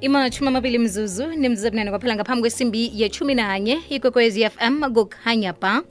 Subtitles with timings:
[0.00, 5.82] imashumi amabili mzuzu nimzuzu ebunane kwaphela ngaphambi kwesimbi yechumi nanye ikwekwezi fm kukhanya ba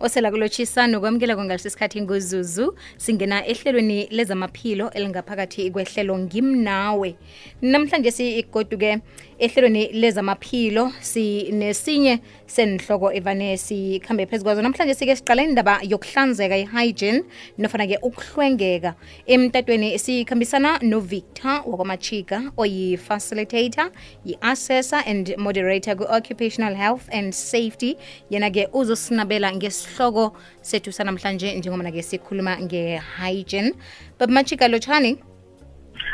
[0.00, 7.16] osela kulotshisa nokwamukela kwangalesi sikhathi nguzuzu singena ehlelweni lezamaphilo elingaphakathi kwehlelo ngimnawe.
[7.62, 8.98] Namhlanje sigoduke
[9.38, 14.62] ehlelweni lezamaphilo sinesinye senhloko evane sikhambe phezu kwazo.
[14.62, 17.22] Namhlanje sike siqala indaba yokuhlanzeka i-hygiene
[17.58, 18.94] nofana-ke ukuhlwengeka.
[19.26, 23.90] Emtatweni sikhambisana novictor wakwamachika oyi-facilitator
[24.24, 27.96] yi-assessor and moderator ku-occupational health and safety.
[28.30, 29.52] Yena-ke uzosinabela
[29.88, 33.72] ngesihloko sethu sanamhlanje njengobana-ke sikhuluma nge-hygiene.
[34.18, 35.18] Babamachika lotshani?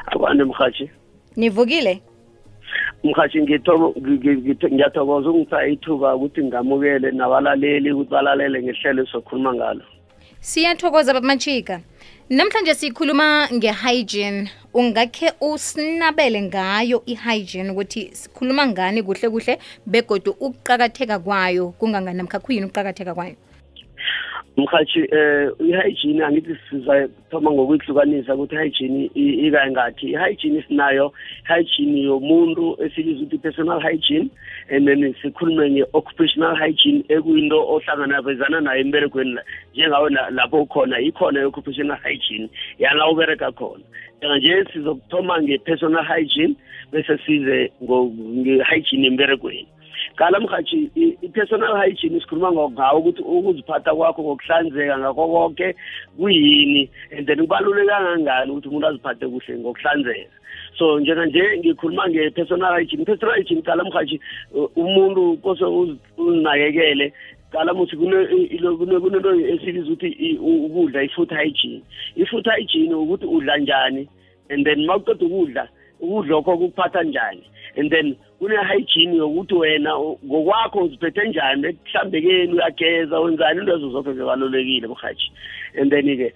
[0.07, 0.91] Abantu mhatshi
[1.37, 2.03] nivukile?
[3.05, 9.85] Mhathi ngiyathokoza ungipha ithuba ukuthi ngamukele nabalaleli ukuthi balalele ngehlelo esizokhuluma ngalo.
[10.41, 11.81] Siyathokoza babamachika
[12.31, 14.51] namhlanje sikhuluma nge-hygiene.
[14.75, 22.67] Ungakhe usinabele ngayo i-hygiene ukuthi sikhuluma ngani kuhle kuhle begodu ukuqakatheka kwayo kungangani namkha khuyini
[22.67, 23.37] ukuqakatheka kwayo
[24.57, 29.11] mhathi eh i-hygiene angithi sizathoma ngokuyihlukanisa ukuthi i-hygiene
[29.47, 31.13] ikangathi i-hygiene sinayo
[31.49, 34.31] hygiene yomuntu esibiza ukuthi personal hygiene
[34.71, 39.39] and then sikhulume nge-occupational hygiene ekuyinto ohlanganavezana nayo emberegweni
[39.75, 43.85] njengawe lapho ukhona ikhona i-occupational hygiene yala ubereka khona.
[44.19, 46.55] Njenganje sizokuthoma nge-personal hygiene
[46.93, 49.69] bese size nge-hygiene emberegweni.
[50.17, 50.91] Qala mhathi
[51.23, 55.75] i-personal hygiene sikhuluma ngawo ukuthi ukuziphatha kwakho ngokuhlanzeka ngakho konke
[56.17, 60.31] kuyini and then kubaluleke kangangani ukuthi umuntu aziphathe kuhle ngokuhlanzeka.
[60.79, 64.21] So njenganje ngikhuluma nge-personal hygiene personal hygiene qala mhathi
[64.77, 65.65] umuntu kose
[66.19, 67.13] uzinakekele
[67.53, 71.83] qala muthi kunento esibiza ukuthi ukudla i-food hygiene.
[72.17, 74.09] I-food hygiene ukuthi udla njani
[74.51, 75.69] and then uma uqeda ukudla
[76.01, 77.43] ukudla okho kukuphatha njani.
[77.77, 84.87] And then kune-hygiene yokuthi wena ngokwakho uziphethe njani ekuhlambekeni uyageza wenzani into ezo zonke zibalulekile
[84.89, 85.31] mhathi
[85.77, 86.33] and then-ke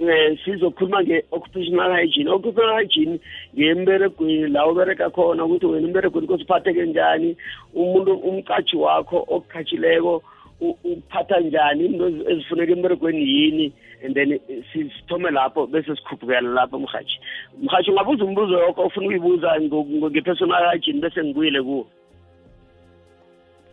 [0.00, 2.30] um sizokhuluma nge-occupational hygiene.
[2.30, 3.20] Occupational hygiene
[3.56, 7.36] ngemberegweni la ubereka khona ukuthi wena emberegweni kosiphatheke njani
[7.74, 10.22] umuntu umqatshi wakho okukhatshileko
[10.60, 13.72] uphatha njani into ezifuneka emberegweni yini?
[14.04, 14.38] And then
[14.72, 17.20] sithome lapho bese sikhuphukela lapho mhathi
[17.62, 21.86] mhathi ungabuza umbuzo yokho ufuna ukuyibuza nge-personal hygiene bese ngibuyile kuwo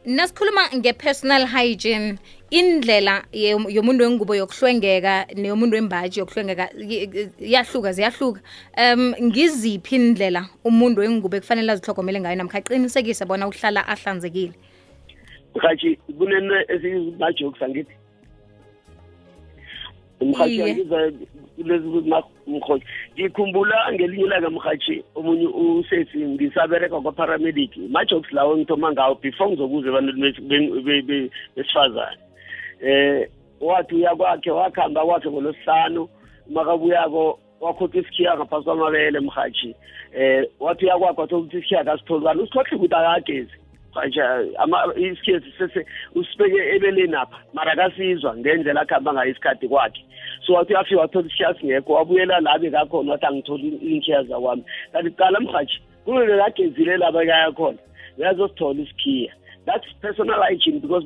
[0.06, 2.18] nasikhuluma nge-personal hygiene.
[2.52, 6.70] Indlela yomuntu wengubo yokuhlwengeka neyomuntu wembaji yokuhlwengeka
[7.40, 8.42] iyahluka ziyahluka.
[8.78, 14.54] Um ngiziphi indlela umuntu wengubo ekufanele azihlogomele ngayo namkha aqinisekise bona uhlala ahlanzekile
[15.56, 17.96] mhathi kunento esiyimajokes angithi
[20.22, 21.12] mhathi angiza
[22.48, 27.78] mhothi ngikhumbula ngelinye ilanga mhathi omunye usesi ngisabereka kwa-paramedic.
[27.90, 32.20] Majokes lawo ngithoma ngawo before ngizokuza ebantwini besifazane.
[32.82, 33.30] Eh
[33.62, 36.10] wathi uya kwakhe wakuhamba kwakhe ngolosihlanu
[36.50, 39.76] makabuyako wakhokha isikhiya ngaphasi kwamabele mhathi
[40.14, 43.65] eh wathi uya kwakhe wathola ukuthi isikhiya kasitholi kanti usikhohle ukuthi akagezi.
[43.96, 44.22] Manje
[44.96, 45.86] isikhethi sese
[46.16, 50.02] usibeke ebeleni apha mara akasizwa ngendlela akuhamba ngayo isikhathi kwakhe.
[50.46, 55.40] So wathi uyafika wathola ishiya singekho wabuyela la bekakhona wathi angitholi inkhiya zakwami kanti kuqala
[55.40, 57.78] mhathi kube bekagezile la bekaya khona
[58.18, 59.32] uyazosithola isikhiya.
[59.66, 61.06] That's personal hygiene because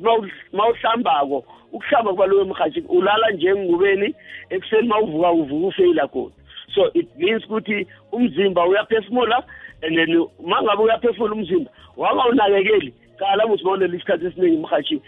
[0.52, 4.14] ma uhlambako ukuhlamba kubaluleke mhathi ulala njengengubeni
[4.50, 6.34] ekuseni ma uvuka uvuka ufeyila khona.
[6.74, 9.42] So it means ukuthi umzimba uyaphefumula
[9.82, 15.00] and then ma ngabe uyaphefumula umzimba wangawunakekeli qala mawulele isikhathi esiningi mhathi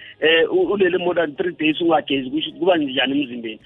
[0.51, 3.61] um ulele more than three days ungagezi kusho ukuthi kuba njani emzimbeni.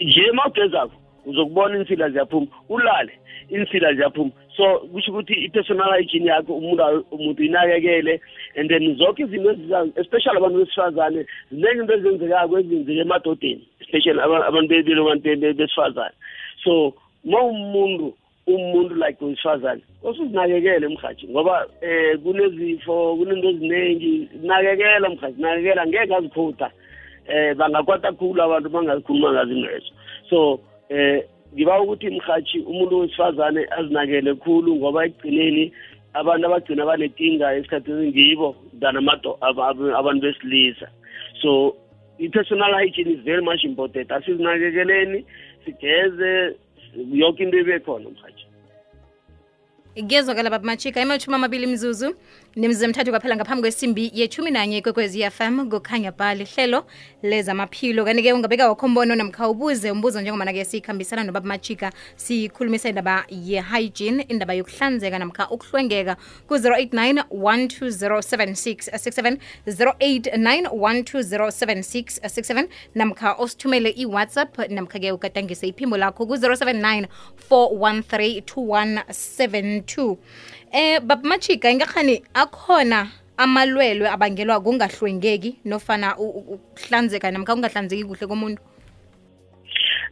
[0.00, 3.12] Nje ma ugezakho uzokubona insila ziyaphuma ulale
[3.48, 4.30] insila ziyaphuma.
[4.56, 8.20] So kusho ukuthi i-personal hygiene yakho umuntu umuntu inakekele
[8.56, 9.50] and then zonke izinto
[9.96, 16.14] especially abantu besifazane ziningi into ezenzekako ezenzeka emadodeni especially abantu besifazane.
[16.64, 16.94] So
[17.24, 18.14] ma umuntu
[18.46, 24.28] umuntu like wesifazane osuzinakekele mhathi ngoba eh kunezifo kunento eziningi.
[24.42, 26.70] Nakekela mhathi nakekela ngeke azikhutha
[27.28, 29.92] eh bangakwata khulu abantu bangazikhuluma ngazo ingqezo
[30.30, 31.24] so eh
[31.54, 35.72] ngiba ukuthi mhathi umuntu wesifazane azinakele khulu ngoba ekugcineni
[36.14, 40.88] abantu abagcina banetinga esikhathini ngibo than abantu besilisa.
[41.40, 41.76] So
[42.18, 44.10] i-personal hygiene is very much important.
[44.10, 45.24] Asizinakekeleni
[45.64, 46.56] sigeze
[46.96, 48.44] yonke into ibe khona mhathi
[49.94, 52.14] kuyezwakala baba machika emashumi amabili mzuzu.
[52.56, 56.86] Nimzuzu emthathu kwaphela ngaphambi kwesimbi yethumi nanye kwekwezi fm kukhanya bhali hlelo
[57.22, 64.22] lezamaphilo kanti-ke ungabeka wakho mbono namkha ubuze umbuzo njengomana-ke sikhambisana nobaba machika sikhulumisa indaba ye-hygiene
[64.28, 66.16] indaba yokuhlanzeka namkha ukuhlwengeka
[66.48, 69.36] ku-089 1207667
[69.66, 77.06] 089 1207667 namkha osithumele i-whatsapp namkha-ke ugadangise iphimbo lakho ku-079
[77.50, 80.16] 413 2172
[80.72, 88.62] eh baba machika ingakhani akhona amalwelwe abangelwa kungahlwengeki nofana ukuhlanzeka namkha kungahlanzeki kuhle komuntu?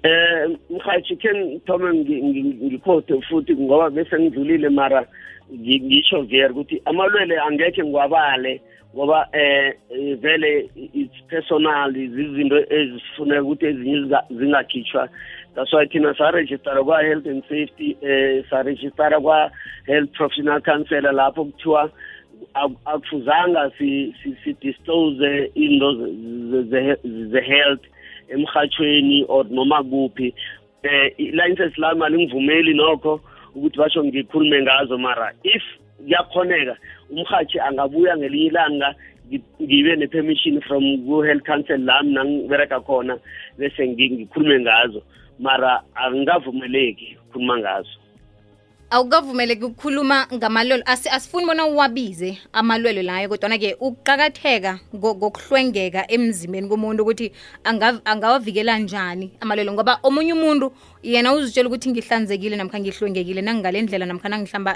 [0.03, 5.07] Eh mhathi ke ngithome ngi- ngi- ngikhothe futhi ngoba bese ngidlulile mara
[5.53, 8.61] ngi- ngisho vere ukuthi amalwele angekhe ngiwabale
[8.95, 9.75] ngoba eh
[10.21, 15.09] vele it's personal izinto ezifuneka ukuthi ezinye zinga- zingakhitshwa.
[15.55, 21.91] That's why thina sarejistara kwa-health and safety eh sarejistara kwa-health professional counselor lapho kuthiwa
[22.55, 27.85] ak- akufuzanga si- si- si-disclose into ze- ze- ze- ze-health
[28.29, 30.35] emhathweni or noma kuphi.
[30.83, 33.21] Eh i-license lami alingivumeli nokho
[33.55, 35.63] ukuthi basho ngikhulume ngazo mara if
[35.99, 36.77] kuyakhoneka
[37.11, 38.95] umhathi angabuya ngelinye ilanga
[39.29, 43.19] ngi- ngibe ne-permission from ku-health council lami nangibereka khona
[43.59, 45.03] bese ngi- ngikhulume ngazo.
[45.39, 47.97] Mara angikavumeleki ukukhuluma ngazo.
[48.91, 50.83] Awukavumeleki ukukhuluma ngamalwelo.
[50.87, 57.33] Asifuni bona uwabize amalwelo layo kodwana-ke ukuqakatheka kokuhlwengeka ngokuhlwengeka emzimbeni komuntu ukuthi
[58.05, 60.73] angawavikela njani amalwelo ngoba omunye umuntu
[61.03, 64.29] yena uzitshela ukuthi ngihlanzekile namkha ngihlwengekile nangingale ndlela namkha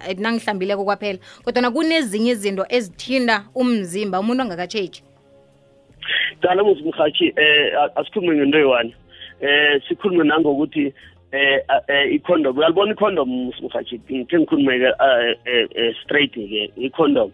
[0.08, 1.18] eh, nangihlambileko kwaphela.
[1.44, 5.02] Kodwana kunezinye izinto ezithinda umzimba umuntu angakatshetshi
[6.42, 8.94] cala muzi mhathi eh a- asikhulume ngento eyi-one.
[9.40, 10.92] Eh sikhulume nangokuthi
[11.34, 16.70] eh a- eh i-condom uyalibona i-condom musi mhathi ngikhe ngikhulume-ke eh, eh, eh, straight ke
[16.76, 17.30] i-condom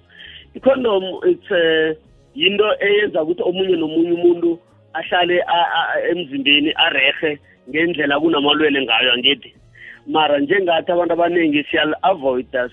[0.56, 1.96] i-condom it's eh
[2.34, 4.58] yinto eyenza ukuthi omunye nomunye umuntu
[4.92, 7.38] ahlale a- a- emzimbeni arehe
[7.68, 9.54] ngendlela kunamalwele ngayo angithi
[10.06, 12.70] mara njengathi abantu abaningi siyal-avoida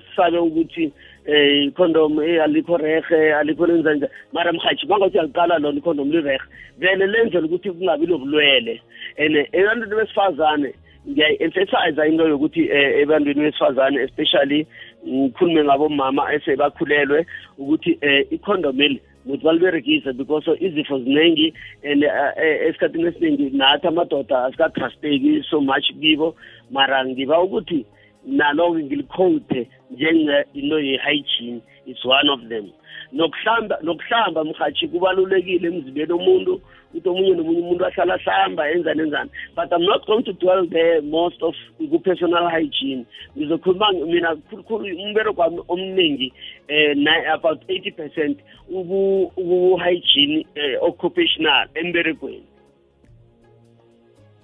[0.00, 0.92] sisabe ukuthi
[1.28, 6.40] eh icondom eh alikho rehe alikho lenzanja mara mhathi mangathi uyaliqala lona icondom lirehe
[6.78, 8.80] vele lenzela ukuthi kungabi lobulwele
[9.18, 10.72] and ebantwini besifazane
[11.08, 14.66] ngiyayi-emphasize into yokuthi um ebantwini besifazane especially
[15.06, 17.26] ngikhulume ngabomama esebakhulelwe
[17.58, 21.54] ukuthi eh, icondom eli ukuthi baliberegise because izifo ziningi
[21.84, 26.34] and eh, eh, esikhathini esiningi nathi amadoda asikatrusteki so much kibo.
[26.70, 27.86] Mara ngiba ukuthi
[28.26, 31.62] nalo-ke ngilikhowuthe njenge-into ye-hygiene.
[31.88, 32.70] Is one of them.
[33.12, 36.60] Nokuhlamba nokuhlamba mhathi kubalulekile emzimbeni womuntu
[36.92, 41.00] ukuthi omunye nomunye umuntu ahlala ahlamba enzani enzani but i'm not going to dwell there
[41.00, 43.06] most of ku-personal hygiene.
[43.36, 46.32] Ngizokhuluma mina khulukhulu umbereko wami omningi
[46.68, 48.38] um about eighty percent
[48.68, 52.44] uku-hygiene um occupational emberekweni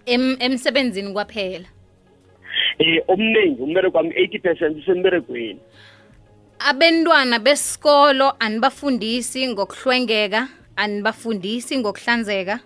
[0.07, 1.74] Em- emsebenzini kwaphela.
[2.81, 5.61] Um omningi umbereko wami eighty percent usemberekweni
[6.59, 12.61] abentwana besikolo anibafundisi ngokuhlwengeka anibafundisi ngokuhlanzeka.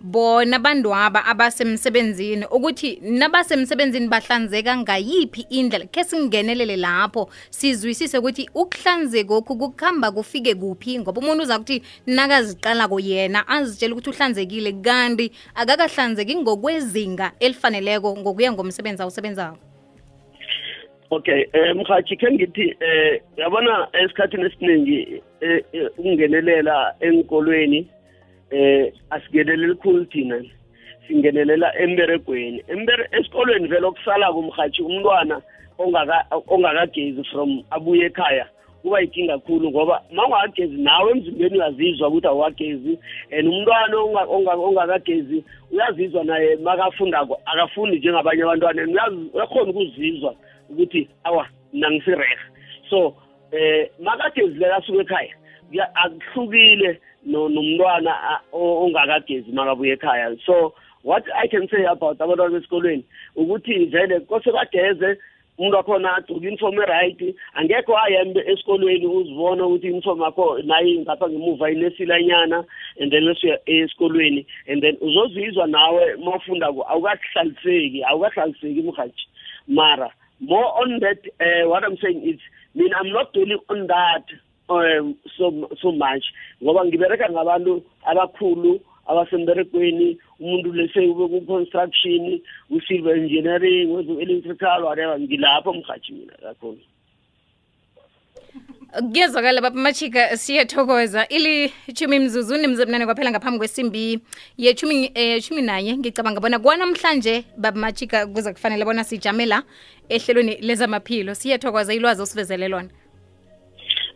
[0.00, 10.10] Bona bandwaba abasemsebenzini ukuthi nabasemsebenzini bahlanzeka ngayiphi indlela khe singenelele lapho sizwisise ukuthi ukuhlanzekokhu kukuhamba
[10.10, 18.16] kufike kuphi ngoba umuntu uza kuthi nakaziqalako yena azitshela ukuthi uhlanzekile kanti akakahlanzeki ngokwezinga elifaneleko
[18.16, 19.58] ngokuya ngomsebenzi awusebenzako.
[21.10, 25.64] Okay eh mhathi ke ngithi eh yabona esikhathini esiningi eh,
[25.98, 27.88] ukungenelela enkolweni
[28.50, 30.42] eh asingeneleli khulu thina.
[31.08, 32.62] Singenelela emberegweni.
[32.68, 35.42] Embere esikolweni vele okusala kumhathi umntwana
[35.78, 38.46] ongaka ongakagezi from abuye ekhaya
[38.82, 42.98] kuba yinkinga kakhulu ngoba mawungakagezi nawe emzimbeni uyazizwa ukuthi awukagezi
[43.32, 50.34] and umntwana onga- onga- ongakagezi uyazizwa naye makafundako akafundi njengabanye abantwana and uyazi- uyakhona ukuzizwa
[50.70, 52.36] ukuthi awa mina ngisirehe
[52.90, 53.14] so
[53.52, 55.39] eh makagezileka asuke ekhaya kuya-
[55.94, 60.36] akuhlukile no- nomntwana a- o- ongakagezi makabuye ekhaya.
[60.46, 63.04] So what i can say about abantwana besikolweni
[63.36, 65.18] ukuthi vele kose bageze
[65.58, 71.70] umuntu wakhona agcoke uniform eright angekho ayembe esikolweni uzibona ukuthi uniform yakho nayi ngapha ngemuva
[71.70, 72.64] inesilanyana
[73.00, 79.28] and then usuya esikolweni and then uzozizwa nawe mawufundako awukahlaliseki awukahlaliseki mhathi
[79.68, 80.10] mara
[80.40, 82.40] more on that uh, what i'm saying is
[82.74, 84.24] mean i'm not dwelling on that.
[84.70, 86.24] Um, so so much.
[86.62, 90.18] Ngoba ngibereka ngabantu abakhulu abasemberekweni.
[90.40, 95.18] Umuntu lese ube ku-construction u-civil engineering wezu-electrical whatever.
[95.20, 96.80] Ngilapho mhathi mina kakhulu.
[99.12, 101.28] Kuyezwakala baba machika siyathokoza.
[101.28, 104.20] Ili chumi mzuzu nimzebunane kwaphela ngaphambi kwesimbi
[104.58, 109.62] yechumi eh, naye ngicabanga bona kwanamhlanje baba machika kuze kufanele bona sijame la
[110.08, 111.34] ehlelweni lezamaphilo.
[111.34, 112.88] Siyathokoza ilwazi osivezele lona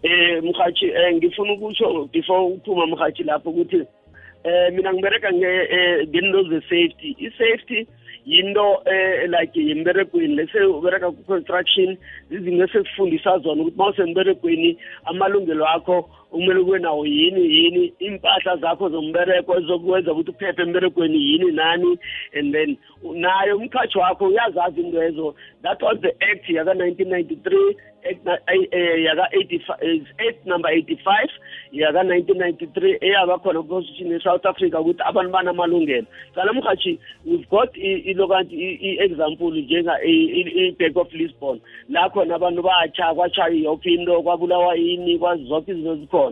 [0.04, 3.86] eh mhathi eh, ngifuna ukutsho before uphuma mhathi lapho ukuthi
[4.44, 7.16] eh mina ngibereka ngento ze-safety.
[7.18, 7.88] I-safety
[8.26, 10.36] yinto eh like yemberegweni.
[10.36, 11.96] Lese ubereka ku-construction
[12.30, 18.88] izinto esekufundisa zona ukuthi uma usemberegweni amalungelo akho kumele kube nawo yini yini impahla zakho
[18.88, 21.98] zombereko ezokwenza ukuthi uphephe emberegweni yini nani
[22.34, 22.76] and then
[23.12, 25.34] nayo umkhathi wakho uyazazi into ezo.
[25.62, 27.76] That was the act yaka-nineteen ninety-three
[29.04, 31.28] yaka-act number 85
[31.72, 36.06] yaka-1993 eyaba khona ku-constitution ye-south africa ukuthi abantu banamalungelo.
[36.34, 41.60] Kala mhathi we've got ilokanti i-example njenga i-back of lisbon.
[41.88, 46.23] La khona abantu batsha kwatshaya yoke into kwabulawa yini kwazi zonke izinto ezikhona.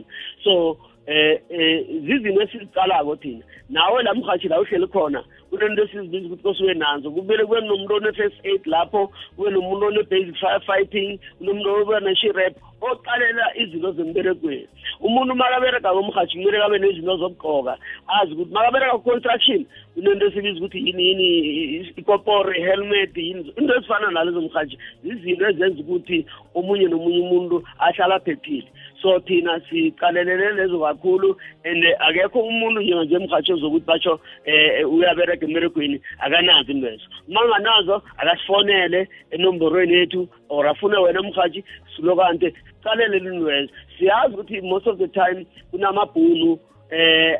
[0.44, 3.44] So eh eh zizinto esizicalako thina.
[3.70, 8.38] Nawe la mhathi la uhleli khona kunento esizibiza ukuthi kosuke nazo kumele kube nomuntu one-first
[8.44, 14.68] aid lapho kube nomuntu one-basic fire fighting kunomuntu obe ne-shirep oqalela izinto zemberegweni.
[15.00, 17.76] Umuntu makabereka komhathi kumele kabe nezinto zokugqoka.
[18.08, 24.40] Azi ukuthi makabereka ku-construction kunento esibiza ukuthi yini yini ikopore helmet yini into ezifana nalezo
[24.40, 28.68] mhathi zizinto ezenza ukuthi omunye nomunye umuntu ahlala aphephile.
[29.02, 36.00] So thina sicalelele lezo kakhulu and akekho umuntu njenganje emhathi ozokuthi batsho um uyabereka emberegweni
[36.18, 41.64] akanazo intwezo uma nganazo akasifonele enomborweni yethu or afune wena mhathi
[41.96, 46.58] silokante sicalele lintwezo siyazi ukuthi most of the time kunamabhunu
[46.92, 47.38] eh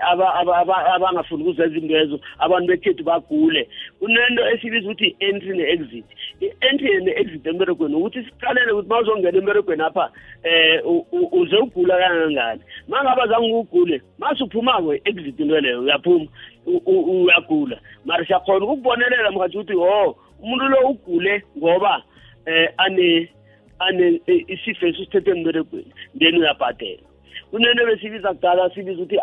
[0.94, 3.68] abangafuni ukuzenza into ezo abantu bekhethu bagule.
[3.98, 6.04] Kunento esibiza ukuthi entry ne-exit.
[6.40, 10.10] I-entry ne-exit emberegweni ukuthi siqalele ukuthi ma uzongena emberegweni apha
[10.88, 12.62] um uze ugula kangangani.
[12.88, 16.26] Ma ngaba zange ugule masuphumako exit into leyo uyaphuma
[16.66, 17.76] uyagula.
[18.04, 22.02] Mara siyakhona ukukubonelela mkhathi ukuthi o umuntu lo ugule ngoba
[22.46, 22.68] um
[23.78, 27.11] ane isifo esisithethe emberegweni then uyabhadela.
[27.50, 29.18] Kunento besibiza kudala sibiza ukuthi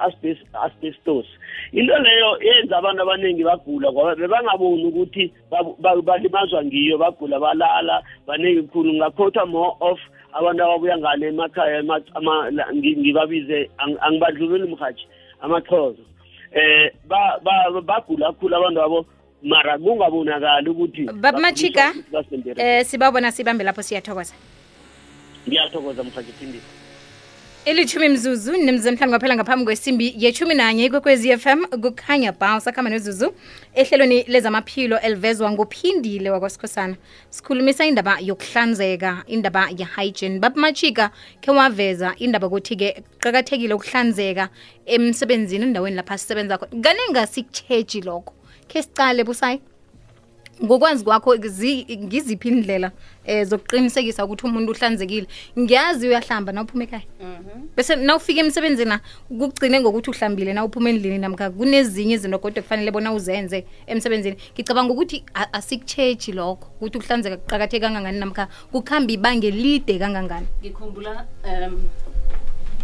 [0.53, 1.25] asbestos.
[1.71, 5.33] Into leyo yenza abantu abaningi bagula ngoba bebangaboni ukuthi
[5.79, 8.93] balimazwa ngiyo bagula balala baningi khulu.
[8.93, 9.99] Ngakhotha more of
[10.33, 11.83] abantu ababuya ngane emakhaya
[12.75, 15.07] ngibabize angibadluleli mhathi
[15.41, 16.03] amaxhozo
[16.53, 19.05] eh bagula kakhulu abantu abo
[19.43, 21.93] mara kungabonakali ukuthi baba machika
[22.57, 24.35] eh sibabona sibambe lapho siyathokoza.
[25.47, 26.78] Ngiyathokoza mhathi phindisa.
[27.65, 33.33] Ilithumi mzuzu nimzemhlanu kwaphela ngaphambi kwesimbi yechumi nanye ikwekwezi FM kukhanya ba usakhamba nezuzu
[33.75, 36.95] ehlelweni lezamaphilo elivezwa ngophindile wakwasikhosana
[37.29, 40.39] sikhulumisa indaba yokuhlanzeka indaba ye-hygiene.
[40.39, 41.11] Baba machika
[41.41, 44.49] khe waveza indaba ukuthi-ke qakathekile ukuhlanzeka
[44.85, 46.81] emsebenzini endaweni lapha sisebenza khona.
[46.81, 48.33] Kaninga sikutsheji lokho.
[48.67, 49.61] Khe sicale busayi.
[50.63, 52.91] Ngokwazi kwakho ngiziphi indlela
[53.27, 55.27] um zokuqinisekisa ukuthi umuntu uhlanzekile?
[55.59, 57.03] Ngiyazi uyahlamba na uphuma ekhaya?
[57.75, 58.97] Bese na ufike emsebenzini
[59.29, 64.37] kugcine ngokuthi uhlambile na uphuma endlini namkha kunezinye izinto kodwa kufanele bona uzenze emsebenzini?
[64.53, 70.47] Ngicabanga ukuthi asikutshetshi lokho ukuthi uhlanzeka kuqakatheke kangangani namkha kukhamba ibange lide kangangani?
[70.61, 71.89] Ngikhumbula um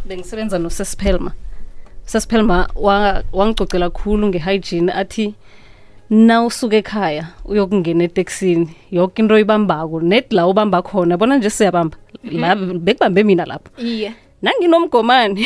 [0.06, 1.34] bengisebenza nosesiphelma.
[2.06, 2.70] Sesiphelma
[3.34, 5.34] wangicocela kakhulu nge-hygiene athi
[6.10, 11.98] na usuke ekhaya uyokungena etekisini yonke into oyibambako net la ubamba khona bona nje siyabamba.
[12.24, 13.82] La bekubambe mina lapho.
[13.82, 14.14] Iye.
[14.42, 15.46] Nanginomgomane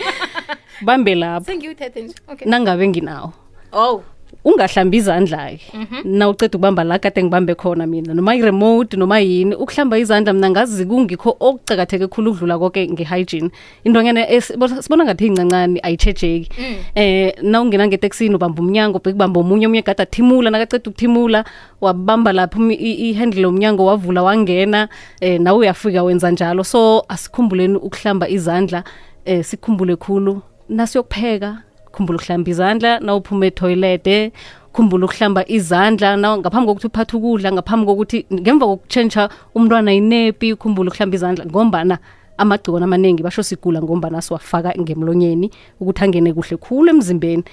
[0.86, 1.46] bambe lapho.
[1.46, 2.14] Sengiwuthethe nje.
[2.28, 2.48] Okay.
[2.48, 3.32] Nangabe nginawo.
[3.72, 4.02] Oh.
[4.44, 5.60] Ungahlambi izandla-ke
[6.04, 10.50] na uceda ukubamba la kade ngibambe khona mina noma i-remote noma yini ukuhlamba izandla mina
[10.50, 13.50] ngazi kungikho okucakatheke khulu ukudlula konke nge-hygiene.
[13.84, 16.48] Intonyana sibona ngathi incancane ayitshejeki
[16.94, 21.44] eh na ungena ngeteksini ubamba umnyango bekubamba omunye omunye gade athimula nakaceda ukuthimula
[21.80, 24.88] wabamba lapho i-handle lomnyango wavula wangena
[25.20, 26.64] eh nawe uyafika wenza njalo.
[26.64, 28.84] So asikhumbuleni ukuhlamba izandla
[29.24, 30.42] eh sikhumbule khulu.
[30.68, 34.32] Nasiyokupheka khumbula ukuhlamba izandla na uphuma etoilete
[34.72, 40.88] khumbula ukuhlamba izandla na ngaphambi kokuthi uphathe ukudla ngaphambi kokuthi ngemva kokutshentsha umntwana inepi khumbula
[40.90, 41.98] ukuhlamba izandla ngombana
[42.40, 47.44] amagciwane amaningi basho sigula ngombana siwafaka ngemlonyeni ukuthi angene kuhle khulu emzimbeni.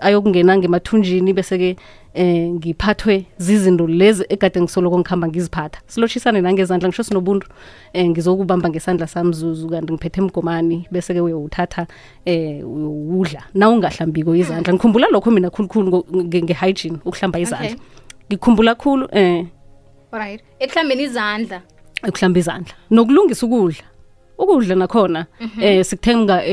[0.00, 1.76] Ayokungena ngemathunjini bese-ke
[2.14, 5.80] eh ngiphathwe zizinto lezi egade ngisoloko ngihamba ngiziphatha.
[5.86, 7.46] Silotshisane nangezandla ngisho sinobuntu
[7.92, 11.86] eh ngizokubamba ngesandla samzuzu kanti ngiphethe emgomani bese-ke uyowuthatha
[12.24, 13.42] eh uyowudla.
[13.54, 17.76] Na ungahlambiko izandla ngikhumbula lokho mina khulukhulu nge-hygiene ukuhlamba izandla.
[18.28, 19.46] Ngikhumbula khulu eh
[20.60, 21.62] ekuhlambeni izandla.
[22.08, 22.74] ukuhlamba izandla.
[22.90, 23.93] Nokulungisa ukudla
[24.38, 25.26] ukudla nakhona
[25.60, 26.44] eh sikuthenga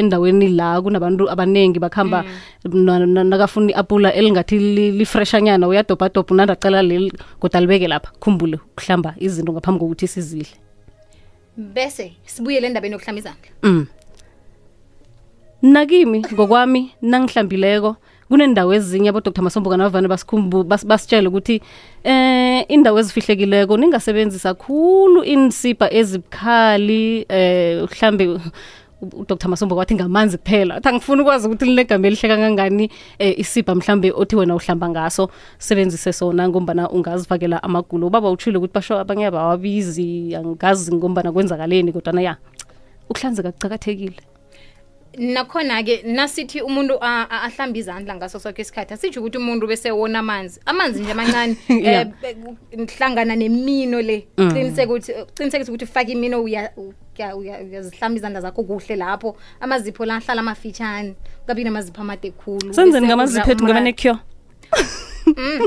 [0.00, 2.24] endaweni e- e- la kunabantu abanengi bakhamba
[2.64, 3.28] mm.
[3.28, 9.80] nakafuna i-apula elingathi li- lifreshanyana uyadobhadobha unandacala leli kodwa libeke lapha khumbule ukuhlamba izinto ngaphambi
[9.80, 10.48] kokuthi sizidle
[11.56, 13.86] bese sibuyele endabeni yokuhlamba izandla Mm.
[15.62, 17.96] Nakimi ngokwami nangihlambileko
[18.28, 20.08] kunendawo ezinye abodr masombuka kanavane
[20.90, 21.60] basitshele ukuthi
[22.04, 28.40] eh indawo ezifihlekileko ningasebenzisa khulu insipha ezibukhali eh mhlambe
[29.02, 29.48] udr.
[29.48, 32.90] Masombo wathi ngamanzi kuphela athi angifuni ukwazi ukuthi linegama elihle kangangani
[33.20, 38.06] um isibha mhlambe othi wena uhlamba ngaso sebenzise sona ngombana ungazifakela amagulo.
[38.06, 42.36] Ubaba utshile ukuthi basho abanye abawabizi angazi ngombana kwenzakaleni kodwana ya
[43.10, 44.16] ukuhlanzeka kucakathekile
[45.18, 48.94] nakhona-ke nasithi umuntu a- a- ahlamba izandla ngaso sokho isikhathi.
[48.94, 50.60] Asitsho ukuthi umuntu bese wona amanzi.
[50.66, 51.56] Amanzi nje amancane.
[51.68, 52.08] Yeah.
[52.22, 52.36] eh,
[52.98, 54.26] hlangana nemino le.
[54.38, 59.36] Ukuthi qinisekisa ukuthi ufake imino uya- uya- uya- uyazihlamba izandla zakho kuhle lapho.
[59.60, 61.14] Amazipho la ahlala amafitshane
[61.46, 62.74] kabi namazipho amade khulu.
[62.74, 64.18] Senzeni ngamazipho ethu ngoba ethu
[65.26, 65.60] Mm,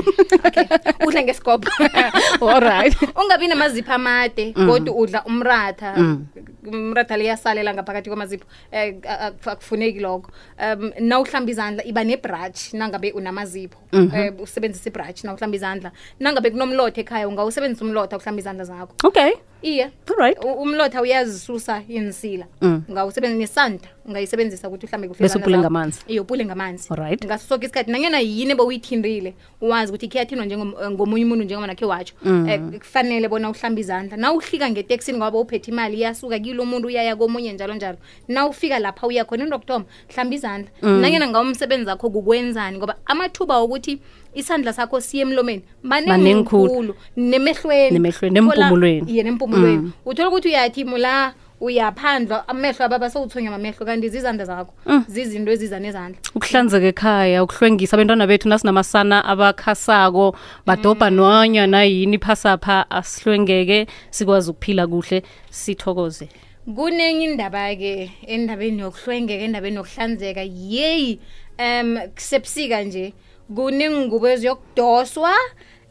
[0.46, 0.64] okay.
[1.06, 1.70] Udla ngesikopho.
[2.48, 4.66] Allright ungabi namazipho amade mm.
[4.66, 5.94] kodwa udla umratha.
[5.96, 6.26] Mm.
[6.66, 8.46] Umratha leyasalela ngaphakathi kwamazipho.
[8.72, 9.00] Um
[9.46, 10.30] akufuneki lokho.
[10.58, 13.78] Um na uhlamba izandla iba nebrush nangabe unamazipho.
[13.92, 14.14] Mhm.
[14.14, 15.92] Eh, um usebenzisa ibrush na uhlamba izandla.
[16.20, 18.94] Nangabe kunomlotha ekhaya ungawusebenzisa umlotha uhlamba izandla zakho.
[19.04, 19.32] Okay.
[19.62, 19.90] Iye.
[20.18, 20.38] Right.
[20.44, 26.18] Umlotha uyazisusa insila ungawusebenzisa nesanta ungayisebenzisa ukuthi uhlambe Bese ngamanzi.
[26.20, 26.88] upule ngamanzi.
[26.90, 27.24] Alright.
[27.24, 30.46] ngaso soke isikhathi nanyana yini bowuyithindile uwazi ukuthi kheyathinwa
[30.90, 34.16] ngomunye umuntu njengoba nakhe watsho um kufanele bona uhlambe izandla.
[34.16, 37.98] Na uhlika ngeteksini ngoba uphethe imali iyasuka kilo umuntu uyaya komunye njalo njalo.
[38.28, 40.70] Na ufika lapha uya khona into yokuthoma hlamba izandla.
[40.82, 42.78] Nanyana ngawo umsebenzi wakho kukwenzani?
[42.78, 43.98] Ngoba amathuba wokuthi
[44.34, 46.68] isandla sakho siye emlomeni Manengi manengi khulu.
[46.74, 47.90] khulu nemehlweni.
[47.90, 54.44] Nemehlweni, nempumulweni iye nempumulweni uthola ukuthi uyathi mula uyaphandlwa amehlo ababa sewuthonywa mamehlo kanti zizandla
[54.44, 54.72] zakho.
[55.08, 56.18] Zizinto eziza nezandla.
[56.34, 60.36] Ukuhlanzeka ekhaya ukuhlwengisa abantwana bethu nasinamasana abakhasako
[60.66, 66.28] badobha nonyana yini phasapha asihlwengeke sikwazi ukuphila kuhle sithokoze.
[66.76, 70.42] Kunenye indaba-ke endabeni yokuhlwengeka endabeni yokuhlanzeka.
[70.42, 71.20] Yeyi
[71.58, 73.12] um kusebusika nje
[73.54, 75.34] kunengubo eziyokudoswa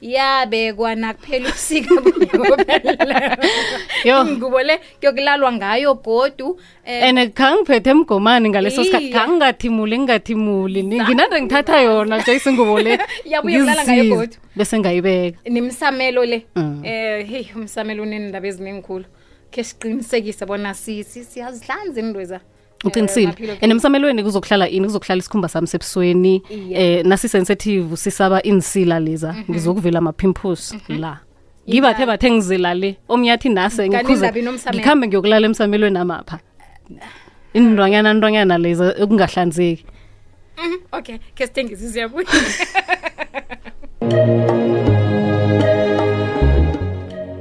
[0.01, 1.93] yabekwa nakuphela ubusika
[4.29, 9.09] ingubo le kuyokulalwa ngayo godu eh, and khangiphethe emgomani ngaleso sikhathi.
[9.09, 10.83] Kangingathimuli ngingathimuli.
[10.83, 12.99] Nginande ngithatha yona nje isingubo le.
[13.27, 14.35] Ngayo godu.
[14.55, 15.39] bese ngayibeka.
[15.49, 16.45] Nimsamelo le.
[16.55, 19.05] Um hey umsamelo unendaba eziningikhulu
[19.51, 23.33] khe siqinisekise bona siyazihlanza indweza si, si, uqinisile.
[23.61, 26.41] And emsamelweni kuzokuhlala ini kuzokuhlala isikhumba sami sebusweni
[26.73, 31.17] eh nasi-sensitive sisaba insila leza ngizokuvela ama-pimples la.
[31.69, 34.53] Ngibathe bathe ngizilale omnyathi nase nomsamelo.
[34.73, 36.39] ngikhambe ngiyokulala emsamelweni amapha
[37.53, 39.85] indwanyana ndwanyana leza okungahlanzeki
[40.57, 42.27] Mhm, okay ke sithengise siyabuya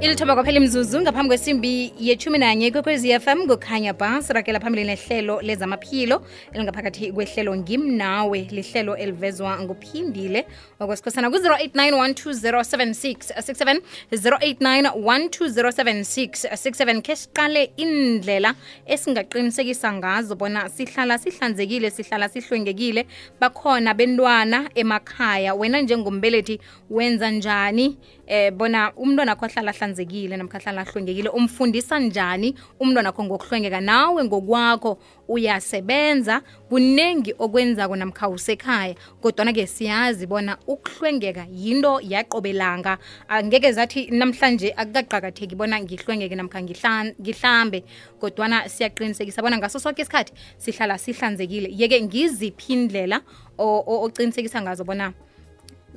[0.01, 6.27] ilithoba kwaphela imzuzu ngaphambi kwesimbi yethumi nanye kwekwezi fm kukhanya ba sirakela phambili nehlelo lezamaphilo
[6.53, 10.47] elingaphakathi kwehlelo ngimnawe lihlelo elivezwa nguphindile
[10.81, 13.81] okwesikhosana ku-089
[14.13, 18.55] 089 ke siqale indlela
[18.87, 23.07] esingaqinisekisa ngazo bona sihlala sihlanzekile sihlala sihlwengekile.
[23.41, 27.97] Bakhona bentwana emakhaya wena njengombelethi wenza njani
[28.29, 33.81] eh bona umntwana akho ahlala ahlanzekile namkha ahlala ahlwengekile umfundisa njani umntwana akho ngokuhlwengeka?
[33.81, 42.99] Nawe ngokwakho uyasebenza kuningi okwenzako namkha usekhaya kodwana-ke siyazi bona ukuhlwengeka yinto yaqobelanga.
[43.29, 47.85] Angeke zathi namhlanje akukaqakatheki bona ngihlwengeke namkha ngihlambe
[48.21, 51.69] kodwana siyaqinisekisa bona ngaso sonke isikhathi sihlala sihlanzekile.
[51.73, 53.21] Yeke ngiziphi indlela
[53.59, 55.13] o- o- oqinisekisa ngazo bona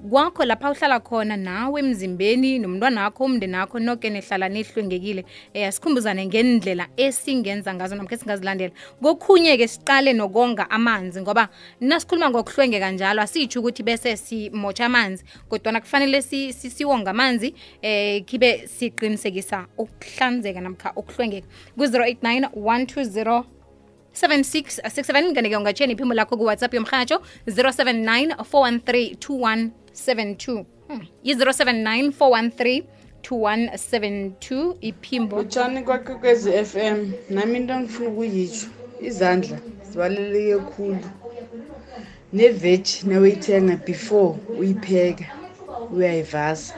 [0.10, 6.88] kwakho lapha uhlala khona nawe emzimbeni nomntwana wakho umndeni noke nihlala nehlwengekile um asikhumbuzane ngendlela
[6.98, 14.18] esingenza ngazo namkha singazilandela kokhunye-ke siqale nokonga amanzi ngoba nasikhuluma ngokuhlwengeka njalo asitsho ukuthi bese
[14.18, 16.54] simotsha amanzi kodwana kufanele si-
[17.12, 21.48] amanzi um khibe siqinisekisa ukuhlanzeka namkha ukuhlwengeka.
[21.78, 23.44] Ku-089 120
[24.14, 31.02] 7667 kanti-ke ungatsheni iphimbo lakho kuwhatsapp yomhatsho 079 413 2172 hmm.
[31.24, 32.84] yi-079 413
[33.22, 35.36] 2172 iphimbo.
[35.38, 38.68] Utshani kwakwekwezi FM nami into ngifuna ukuyitsho.
[39.02, 39.58] Izandla
[39.90, 40.98] zibaluleke kakhulu
[42.34, 45.26] neveji nawuyithenga before uyipheka
[45.94, 46.76] uyayivasa.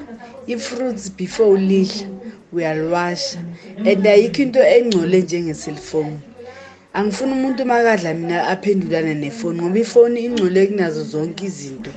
[0.48, 2.08] I-fruits before ulidla
[2.54, 3.40] uyaliwasha
[3.78, 6.20] and ayikho into engcole njengeselfoni
[6.94, 11.92] angifuni umuntu makadla mina aphendulane nefoni ngoba ifoni ingcole kunazo zonke izinto.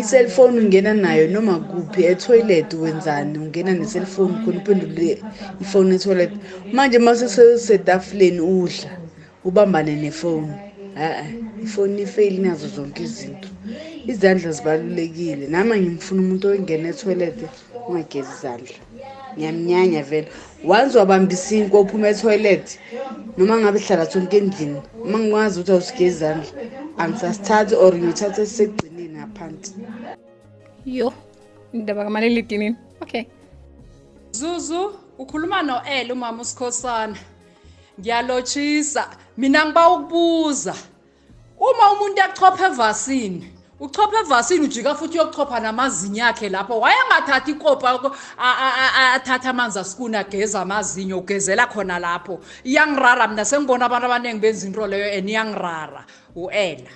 [0.00, 3.38] Iselfoni ungena nayo noma kuphi etoilet wenzani?
[3.38, 5.22] Ungena neselfoni khona uphendule
[5.62, 6.32] ifoni etoilet.
[6.72, 8.90] Manje masesetafuleni udla
[9.44, 10.52] ubambane nefoni.
[10.96, 11.24] A-a
[11.64, 13.48] ifoni ifeyili nazo zonke izinto.
[14.06, 15.46] Izandla zibalulekile.
[15.46, 17.38] Nami ngimfuna umuntu oyingena etoilet
[17.88, 18.76] ungagezi izandla.
[19.36, 20.28] Ngiyamnyanya vele.
[20.64, 22.78] Once wabamba isinkwa uphuma etoilet.
[23.36, 26.50] Noma ngabe hlala sonke endlini uma ngikwazi ukuthi awusigezi izandla
[26.98, 29.74] angisasithathi or ngiyothatha sisegcineni ngaphansi.
[30.86, 31.12] Yo
[31.72, 33.24] indaba kamalilidinini okay.
[34.32, 37.16] Zuzu ukhuluma noEl umama uSikhosana.
[38.00, 39.08] Ngiyalotshisa.
[39.36, 40.74] Mina ngiba ukubuza.
[41.58, 43.48] Uma umuntu echopha evasini,
[43.80, 46.80] uchopha evasini ujika futhi uyochopha namazinyo akhe lapho.
[46.80, 48.12] Wayengathathi ikopa
[49.14, 52.40] athatha amanzi asikuna geza amazinyo ugezela khona lapho.
[52.64, 56.04] Iyangirara mina sengibona abantu abaningi benza into leyo and iyangirara.
[56.36, 56.90] uEla.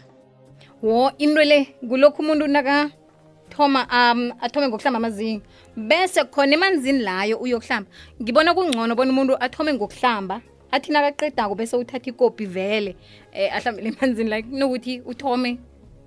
[0.82, 5.42] wo into le kulokhu umuntu nakathoma um athome ngokuhlamba amazinyo
[5.76, 7.90] bese khona emanzini layo uyokuhlamba
[8.22, 10.40] ngibona kungcono bona umuntu athome ngokuhlamba
[10.72, 12.96] athi nakaqedako bese uthatha ikopi vele
[13.32, 15.58] um ahlambele emanzini layo kunokuthi uthome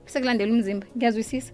[0.05, 1.51] sekulandela umzimba ngiyazwisisa.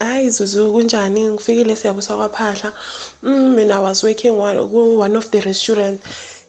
[0.00, 1.20] Hayi zuzu kunjani?
[1.32, 2.72] Ngifikile siyabusa kwaphahla.
[3.22, 6.00] Mm, mina was working one, ku one of the restaurant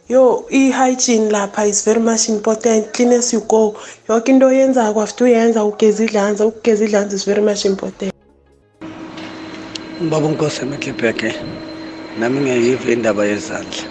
[0.10, 2.93] yo i-hygiene lapha is very much important.
[2.93, 3.75] Clean as you go
[4.08, 8.13] yoke into oyenzako after uyenza ugeza idlanza ukugeza idlanza is very much important.
[10.01, 11.34] Ubaba unkosi emetlibheke
[12.19, 13.84] nami ngiyayiva indaba yezandla.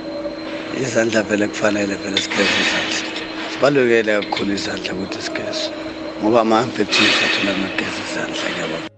[0.83, 3.01] Izandla vele kufanele vele sigeze izandla.
[3.53, 5.46] Sibalulekele kakhulu izandla ukuthi sigeze
[6.27, 8.89] ngoba ama-infections athola ngageza izandla ngiyabona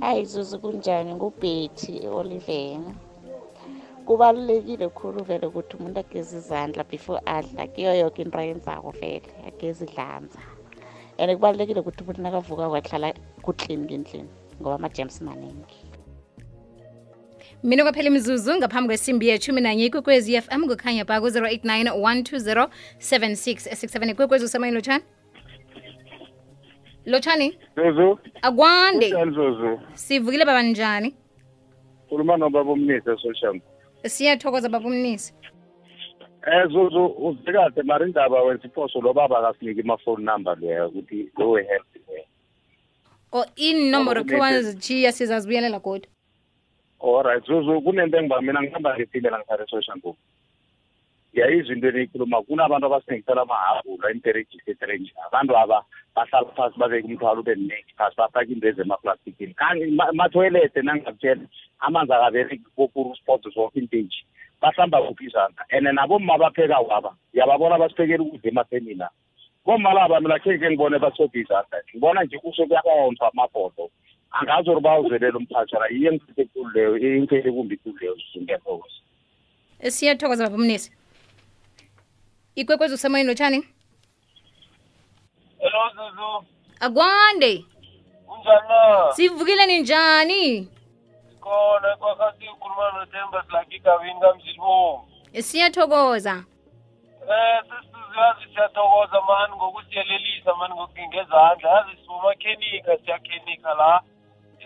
[0.00, 1.14] hayi zuzu kunjani?
[1.14, 2.90] Ngubhethi oliveni
[4.06, 7.66] kubalulekile khulu vele ukuthi umuntu ageze izandla before adla.
[7.72, 10.42] Kuyo yoke into ayenzako vele ageze idlanza.
[11.18, 14.28] And kubalulekile ukuthi umuntu nakavuka kwahlala kuclean ngendlini
[14.58, 15.83] ngoba ama-gems maningi
[17.64, 24.10] mina kwaphela imizuzu ngaphambi kwesimbi yethumi nanye ikwekwezi f m kukhanya pha ku-089 120 7667
[24.10, 25.04] ikwekwezi usemoyeni lotshani?
[27.06, 27.58] Lotshani?
[27.76, 29.10] Zuzu, akwande.
[29.10, 29.80] Zuzu?
[29.94, 31.14] sivukile baba njani?
[32.08, 33.60] Khuluma nobaba umnisi eSosham.
[34.06, 35.34] siyathokoza baba umnisi.
[36.46, 42.08] Eh Zuzu, uzikade mara indaba wesiphoso lo baba akasiniki phone number leyo ukuthi go help
[42.08, 42.24] leyo.
[43.32, 46.14] o inomboro Baba khe wazijiya sizazibuyelela kodwa
[47.04, 50.00] Alright Zuzu, kunento engiba mina ngihamba ngithile la ngihlala eSosham.
[51.34, 55.10] Yayizwa into eniyikhuluma kunabantu abasingisela amahabhula imperegisi etrench.
[55.26, 55.84] Abantu aba
[56.16, 59.54] bahlala phasi babeke umthwalo ube mningi phasi bafake into ezemaplastikini.
[60.12, 61.44] Mathoyilete nangakutshela
[61.80, 64.24] amanzi akabereki kokuru sport zonke inteji.
[64.64, 69.08] bahlamba kuphi izandla and nabomma bapheka waba yababona basiphekela ukudla emathenini na
[69.64, 73.90] bomma laba mina khe ke ngibone basobha izandla ngibona nje kuso kuyakonthwa amabhodo
[74.40, 78.14] angazi uri bawuzelela umphashara iye ngiphethe ekulu leyo ingiphethe kumbi kulu leyo.
[78.42, 78.94] Ngiyathokoza
[79.90, 80.92] siyathokoza baba umnisi.
[82.56, 83.60] Ikwekwezi usemoyeni lotshani
[85.58, 86.44] Hello Zuzu,
[86.80, 87.64] akwande.
[88.26, 88.68] Kunjani?
[88.68, 89.12] Na?
[89.12, 90.68] sivukile ninjani?
[91.40, 95.08] Khona kwakhathi ukhuluma noThemba Silaki Gawini kaMzilibomvu.
[95.40, 96.44] siyathokoza.
[97.30, 104.02] Eh sisiyazi siyathokoza mani ngokusiyelelisa mani ngokungezandla yazi sibomakhenika siyakhenika la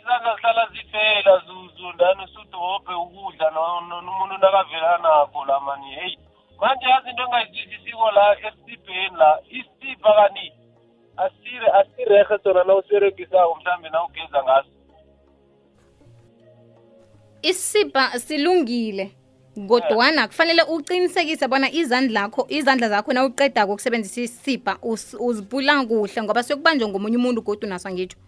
[0.09, 1.93] izandla zihlala zifela zuzu.
[1.95, 6.19] Ndani usudobhe ukudla no- no- nomuntu nakavela nakho la mani heyi
[6.61, 10.53] manje yazi into engayizwisisiko la esitibheni la isitibha kani?
[11.17, 14.69] Asire asirehe sona na usiberegisako mhlawumbe na ugeza ngaso.
[17.43, 19.13] Isibha silungile
[19.69, 26.23] kodwana kufanele uqinisekise bona izandla lakho izandla zakho na uqedako ukusebenzisa isipha us- uzipula kuhle
[26.23, 28.19] ngoba sokubanjwa ngomunye umuntu godu naso ngitsho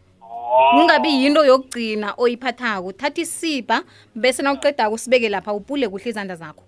[0.70, 2.92] kungabi yinto yokugcina oyiphathako.
[2.92, 3.83] Thatha isipa
[4.14, 6.64] bese nawuqedako usibeke lapha upule kuhle izandla zakho.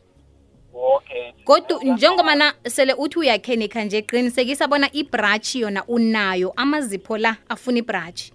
[0.74, 1.32] Okay.
[1.44, 7.78] Kodwa njengoba na sele uthi uyakhenika nje qinisekisa bona ibratshi yona unayo amazipho la afuna
[7.78, 8.32] ibratshi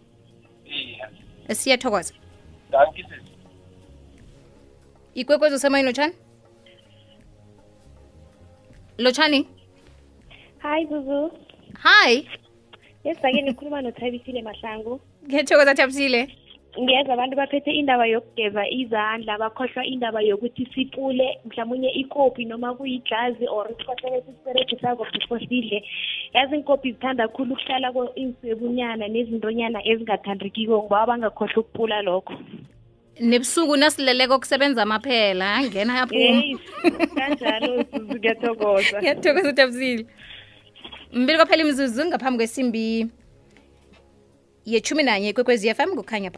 [0.65, 1.09] iya.
[1.55, 2.13] Siyathokoza.
[5.15, 6.13] Ikwekwezi usemoyeni lotshani?
[8.97, 9.47] Lotshani?
[10.57, 11.31] Hayi zuzu.
[11.73, 12.29] Hayi
[13.03, 16.27] yesake nikhuluma nothabisile mahlangu ngiyathokoza thabisile.
[16.81, 23.65] Ngeza abantu baphethe indaba yokugeza izandla bakhohlwa indaba yokuthi sipule mhlawumunye ikopi noma kuyijazi or
[23.71, 25.83] isikhohlelo sisiberegisako before sidle
[26.33, 32.33] yazi iinkopi zithanda khulu ukuhlala ko iinsebunyana nezintonyana ezingathandekiko ngoba bangakhohlwa ukupula lokho.
[33.19, 36.55] Nebusuku nasileleko kusebenza amaphela ngena yaphuma Hey,
[37.15, 39.01] kanjalo zuzu ngiyathokoza.
[39.01, 40.05] Ngiyathokoza thabisile.
[41.13, 43.07] Mbili kwaphela imzuzu ngaphambi kwesimbi.
[44.67, 46.31] Yechumi nanye kwekwezi FM kukhanya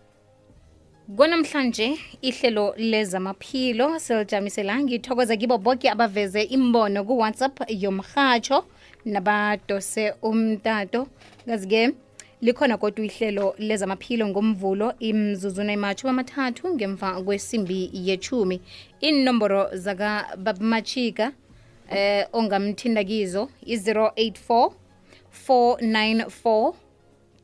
[1.15, 8.65] kwanamhlanje ihlelo lezamaphilo silijamisela ngithokoza kibo boke abaveze imbono kuwhatsapp yomrhatsho
[9.06, 11.08] nabadose umtato.
[11.46, 11.92] Kazi-ke
[12.42, 18.62] likhona kodwa ihlelo lezamaphilo ngomvulo imzuzuna imatjhumi amathathu ngemva kwesimbi yechumi
[19.00, 21.32] inomboro zakababmachika
[21.89, 24.72] eh ongamthinda kizo i-084
[25.48, 26.74] 494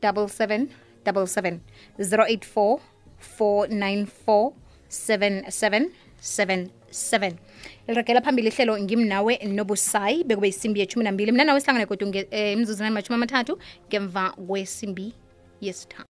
[0.06, 0.68] double seven
[1.04, 1.60] double seven.
[2.10, 2.80] zero eight four
[3.18, 4.52] four nine four
[4.88, 5.90] seven seven
[6.20, 7.32] seven seven.
[8.24, 11.32] Phambili ihlelo ngimnawe nobusayi bekube isimbi yeshumi nambili.
[11.32, 15.14] Mna nawe sihlangane kodwa eh, imzuzu amathathu ngemva kwesimbi
[15.60, 16.04] yesitha.